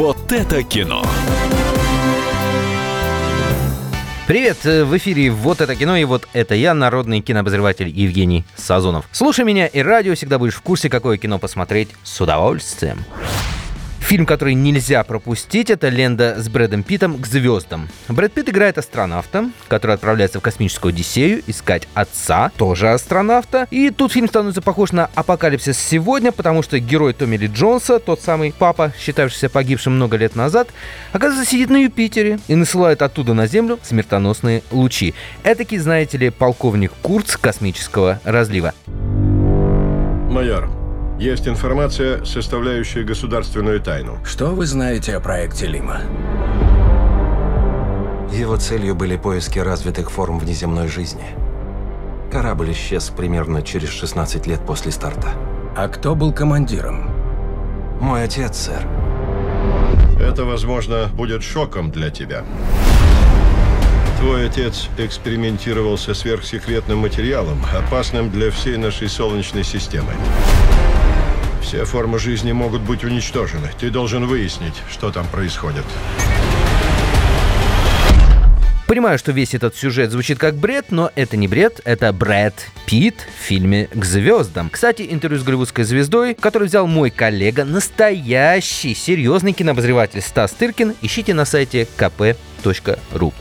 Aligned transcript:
Вот 0.00 0.32
это 0.32 0.62
кино. 0.62 1.04
Привет, 4.26 4.64
э, 4.64 4.82
в 4.86 4.96
эфире 4.96 5.30
«Вот 5.30 5.60
это 5.60 5.76
кино» 5.76 5.94
и 5.94 6.04
вот 6.04 6.26
это 6.32 6.54
я, 6.54 6.72
народный 6.72 7.20
кинообозреватель 7.20 7.88
Евгений 7.88 8.46
Сазонов. 8.56 9.04
Слушай 9.12 9.44
меня 9.44 9.66
и 9.66 9.82
радио, 9.82 10.14
всегда 10.14 10.38
будешь 10.38 10.54
в 10.54 10.62
курсе, 10.62 10.88
какое 10.88 11.18
кино 11.18 11.38
посмотреть 11.38 11.90
с 12.02 12.18
удовольствием. 12.18 13.04
Фильм, 14.10 14.26
который 14.26 14.54
нельзя 14.54 15.04
пропустить, 15.04 15.70
это 15.70 15.88
лента 15.88 16.34
с 16.36 16.48
Брэдом 16.48 16.82
Питтом 16.82 17.16
к 17.16 17.28
звездам. 17.28 17.88
Брэд 18.08 18.32
Питт 18.32 18.48
играет 18.48 18.76
астронавта, 18.76 19.52
который 19.68 19.94
отправляется 19.94 20.40
в 20.40 20.42
космическую 20.42 20.92
Одиссею 20.92 21.44
искать 21.46 21.86
отца, 21.94 22.50
тоже 22.56 22.90
астронавта. 22.90 23.68
И 23.70 23.90
тут 23.90 24.10
фильм 24.10 24.26
становится 24.26 24.62
похож 24.62 24.90
на 24.90 25.10
«Апокалипсис 25.14 25.78
сегодня», 25.78 26.32
потому 26.32 26.64
что 26.64 26.80
герой 26.80 27.12
Томми 27.12 27.36
Ли 27.36 27.46
Джонса, 27.46 28.00
тот 28.00 28.20
самый 28.20 28.52
папа, 28.52 28.92
считавшийся 28.98 29.48
погибшим 29.48 29.94
много 29.94 30.16
лет 30.16 30.34
назад, 30.34 30.70
оказывается, 31.12 31.48
сидит 31.48 31.70
на 31.70 31.76
Юпитере 31.76 32.40
и 32.48 32.56
насылает 32.56 33.02
оттуда 33.02 33.32
на 33.32 33.46
Землю 33.46 33.78
смертоносные 33.80 34.64
лучи. 34.72 35.14
Этакий, 35.44 35.78
знаете 35.78 36.18
ли, 36.18 36.30
полковник 36.30 36.90
Курц 37.00 37.36
космического 37.36 38.18
разлива. 38.24 38.74
Майор, 40.28 40.79
есть 41.20 41.46
информация, 41.46 42.24
составляющая 42.24 43.02
государственную 43.02 43.80
тайну. 43.80 44.18
Что 44.24 44.46
вы 44.46 44.64
знаете 44.64 45.14
о 45.14 45.20
проекте 45.20 45.66
Лима? 45.66 46.00
Его 48.32 48.56
целью 48.56 48.94
были 48.94 49.16
поиски 49.16 49.58
развитых 49.58 50.10
форм 50.10 50.38
внеземной 50.38 50.88
жизни. 50.88 51.26
Корабль 52.32 52.72
исчез 52.72 53.12
примерно 53.14 53.60
через 53.60 53.90
16 53.90 54.46
лет 54.46 54.60
после 54.66 54.92
старта. 54.92 55.28
А 55.76 55.88
кто 55.88 56.14
был 56.14 56.32
командиром? 56.32 57.10
Мой 58.00 58.24
отец, 58.24 58.56
сэр. 58.56 58.86
Это, 60.18 60.44
возможно, 60.44 61.10
будет 61.12 61.42
шоком 61.42 61.90
для 61.90 62.08
тебя. 62.10 62.44
Твой 64.20 64.46
отец 64.46 64.88
экспериментировал 64.96 65.98
со 65.98 66.14
сверхсекретным 66.14 66.98
материалом, 66.98 67.58
опасным 67.76 68.30
для 68.30 68.50
всей 68.50 68.78
нашей 68.78 69.08
Солнечной 69.08 69.64
системы. 69.64 70.12
Все 71.60 71.84
формы 71.84 72.18
жизни 72.18 72.52
могут 72.52 72.82
быть 72.82 73.04
уничтожены. 73.04 73.70
Ты 73.78 73.90
должен 73.90 74.26
выяснить, 74.26 74.74
что 74.90 75.10
там 75.10 75.26
происходит. 75.26 75.84
Понимаю, 78.90 79.20
что 79.20 79.30
весь 79.30 79.54
этот 79.54 79.76
сюжет 79.76 80.10
звучит 80.10 80.38
как 80.38 80.56
бред, 80.56 80.86
но 80.90 81.12
это 81.14 81.36
не 81.36 81.46
бред, 81.46 81.80
это 81.84 82.12
Брэд 82.12 82.54
Питт 82.86 83.14
в 83.38 83.44
фильме 83.46 83.86
«К 83.86 84.04
звездам». 84.04 84.68
Кстати, 84.68 85.06
интервью 85.08 85.38
с 85.38 85.44
голливудской 85.44 85.84
звездой, 85.84 86.34
который 86.34 86.66
взял 86.66 86.88
мой 86.88 87.10
коллега, 87.10 87.64
настоящий, 87.64 88.96
серьезный 88.96 89.52
кинообозреватель 89.52 90.20
Стас 90.20 90.50
Тыркин, 90.50 90.96
ищите 91.02 91.34
на 91.34 91.44
сайте 91.44 91.86
kp.ru. 91.96 93.32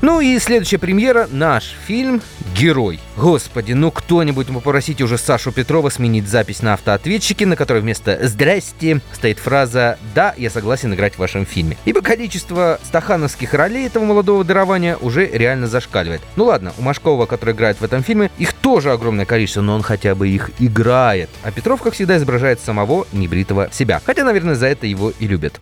Ну 0.00 0.20
и 0.20 0.38
следующая 0.38 0.78
премьера– 0.78 1.26
наш 1.32 1.74
фильм 1.86 2.22
«Герой». 2.56 3.00
Господи, 3.16 3.72
ну 3.72 3.90
кто-нибудь 3.90 4.46
попросите 4.46 5.02
уже 5.02 5.18
Сашу 5.18 5.50
Петрова 5.50 5.88
сменить 5.88 6.28
запись 6.28 6.62
на 6.62 6.74
автоответчике, 6.74 7.46
на 7.46 7.56
которой 7.56 7.82
вместо 7.82 8.16
«Здрасте» 8.28 9.00
стоит 9.12 9.40
фраза 9.40 9.98
«Да, 10.14 10.34
я 10.36 10.50
согласен 10.50 10.94
играть 10.94 11.16
в 11.16 11.18
вашем 11.18 11.44
фильме». 11.44 11.76
Ибо 11.84 12.00
количество 12.00 12.78
стахановских 12.84 13.54
ролей 13.54 13.86
этого 13.86 14.04
молодого 14.04 14.44
дарования 14.44 14.96
уже 14.96 15.26
реально 15.26 15.66
зашкаливает. 15.66 16.22
Ну 16.36 16.44
ладно, 16.44 16.72
у 16.78 16.82
Машкова, 16.82 17.26
который 17.26 17.54
играет 17.54 17.80
в 17.80 17.84
этом 17.84 18.04
фильме, 18.04 18.30
их 18.38 18.52
тоже 18.52 18.92
огромное 18.92 19.26
количество, 19.26 19.62
но 19.62 19.74
он 19.74 19.82
хотя 19.82 20.14
бы 20.14 20.28
их 20.28 20.50
играет. 20.60 21.28
А 21.42 21.50
Петров, 21.50 21.82
как 21.82 21.94
всегда, 21.94 22.18
изображает 22.18 22.60
самого 22.60 23.04
небритого 23.12 23.68
себя. 23.72 24.00
Хотя, 24.06 24.22
наверное, 24.22 24.54
за 24.54 24.66
это 24.68 24.86
его 24.86 25.12
и 25.18 25.26
любят. 25.26 25.60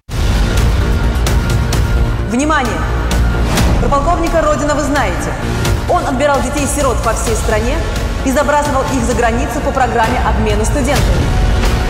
Внимание! 2.30 3.05
Про 3.80 3.88
полковника 3.88 4.40
Родина 4.40 4.74
вы 4.74 4.82
знаете. 4.82 5.32
Он 5.90 6.06
отбирал 6.06 6.40
детей-сирот 6.40 6.96
по 7.02 7.12
всей 7.12 7.36
стране 7.36 7.76
и 8.24 8.32
забрасывал 8.32 8.82
их 8.94 9.04
за 9.04 9.14
границу 9.14 9.60
по 9.64 9.70
программе 9.70 10.18
обмена 10.26 10.64
студентами. 10.64 11.22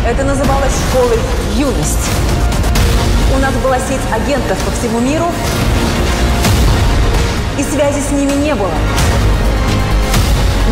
Это 0.05 0.25
называлось 0.25 0.73
школой 0.91 1.19
«Юность». 1.55 2.11
У 3.35 3.39
нас 3.39 3.55
была 3.63 3.79
сеть 3.79 4.01
агентов 4.13 4.59
по 4.59 4.71
всему 4.73 5.01
миру, 5.01 5.27
и 7.59 7.63
связи 7.63 8.01
с 8.01 8.11
ними 8.11 8.33
не 8.33 8.55
было 8.55 8.71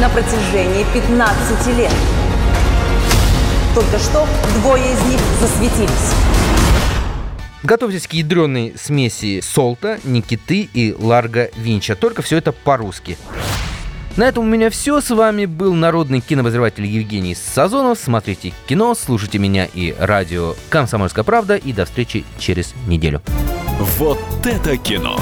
на 0.01 0.09
протяжении 0.09 0.85
15 0.93 1.67
лет. 1.77 1.93
Только 3.75 3.99
что 3.99 4.27
двое 4.57 4.93
из 4.93 5.01
них 5.03 5.21
засветились. 5.41 6.34
Готовьтесь 7.65 8.07
к 8.07 8.13
ядреной 8.13 8.75
смеси 8.77 9.41
Солта, 9.41 9.99
Никиты 10.05 10.69
и 10.75 10.95
Ларга 10.97 11.51
Винча. 11.57 11.97
Только 11.97 12.21
все 12.21 12.37
это 12.37 12.53
по-русски. 12.53 13.17
На 14.19 14.29
этом 14.29 14.45
у 14.45 14.47
меня 14.47 14.69
все. 14.69 15.01
С 15.01 15.09
вами 15.09 15.47
был 15.47 15.73
народный 15.73 16.21
кинообозреватель 16.21 16.85
Евгений 16.85 17.35
Сазонов. 17.35 17.99
Смотрите 17.99 18.53
кино, 18.69 18.95
слушайте 18.95 19.39
меня 19.39 19.65
и 19.65 19.95
радио 19.99 20.55
«Комсомольская 20.69 21.25
правда». 21.25 21.57
И 21.57 21.73
до 21.73 21.87
встречи 21.87 22.27
через 22.39 22.75
неделю. 22.87 23.23
Вот 23.99 24.21
это 24.45 24.77
кино. 24.77 25.19